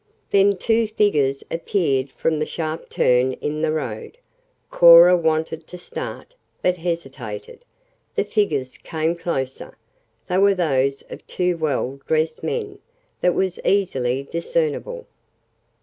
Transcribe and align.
Then 0.31 0.57
two 0.57 0.87
figures 0.87 1.43
appeared 1.51 2.09
from 2.13 2.39
the 2.39 2.45
sharp 2.47 2.89
turn 2.89 3.33
in 3.33 3.61
the 3.61 3.71
road. 3.71 4.17
Cora 4.71 5.15
wanted 5.15 5.67
to 5.67 5.77
start, 5.77 6.33
but 6.63 6.77
hesitated. 6.77 7.63
The 8.15 8.23
figures 8.25 8.77
came 8.79 9.15
closer. 9.15 9.77
They 10.27 10.39
were 10.39 10.55
those 10.55 11.03
of 11.11 11.27
two 11.27 11.55
well 11.55 11.99
dressed 12.07 12.41
men; 12.41 12.79
that 13.21 13.35
was 13.35 13.59
easily 13.63 14.23
discernable. 14.23 15.05